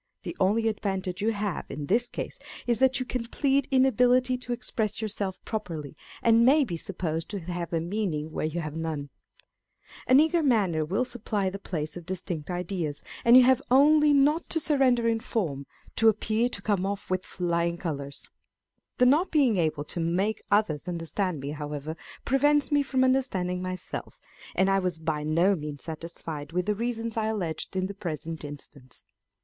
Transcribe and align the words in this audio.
The 0.23 0.35
only 0.39 0.67
advantage 0.67 1.21
you 1.21 1.31
have 1.31 1.69
in 1.69 1.85
this 1.85 2.09
case 2.09 2.39
is 2.65 2.79
that 2.79 2.99
you 2.99 3.05
can 3.05 3.27
plead 3.27 3.67
inability 3.69 4.35
to 4.35 4.51
express 4.51 4.99
yourself 4.99 5.39
pro 5.45 5.59
perly, 5.59 5.93
and 6.23 6.43
may 6.43 6.63
be 6.63 6.75
supposed 6.75 7.29
to 7.29 7.39
have 7.41 7.71
a 7.71 7.79
meaning 7.79 8.31
where 8.31 8.47
you 8.47 8.61
have 8.61 8.75
none. 8.75 9.11
An 10.07 10.19
eager 10.19 10.41
manner 10.41 10.83
will 10.83 11.05
supply 11.05 11.51
the 11.51 11.59
place 11.59 11.95
of 11.95 12.07
distinct 12.07 12.49
ideas, 12.49 13.03
and 13.23 13.37
you 13.37 13.43
have 13.43 13.61
only 13.69 14.11
not 14.11 14.49
to 14.49 14.59
surrender 14.59 15.07
in 15.07 15.19
47b 15.19 15.21
Scott, 15.21 15.35
Racine, 15.37 15.51
and 15.51 15.61
Shakespeare. 15.61 15.73
form, 15.75 15.95
to 15.97 16.09
appear 16.09 16.49
to 16.49 16.61
come 16.63 16.85
off 16.87 17.09
with 17.11 17.23
flying 17.23 17.77
colours. 17.77 18.27
The 18.97 19.05
not 19.05 19.29
being 19.29 19.57
able 19.57 19.83
to 19.83 19.99
make 19.99 20.41
others 20.49 20.87
understand 20.87 21.39
me, 21.41 21.51
however, 21.51 21.95
prevents 22.25 22.71
me 22.71 22.81
from 22.81 23.03
understanding 23.03 23.61
myself, 23.61 24.19
and 24.55 24.67
I 24.67 24.79
was 24.79 24.97
by 24.97 25.21
no 25.21 25.55
means 25.55 25.83
satisfied 25.83 26.53
with 26.53 26.65
the 26.65 26.73
reasons 26.73 27.17
I 27.17 27.27
alleged 27.27 27.75
in 27.75 27.85
the 27.85 27.93
present 27.93 28.43
instance. 28.43 29.05